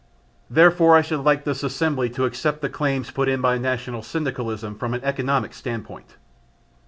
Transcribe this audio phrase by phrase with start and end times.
[0.49, 4.73] Therefore I should like this assembly to accept the claims put in by national syndicalism
[4.79, 6.15] from an economic standpoint...."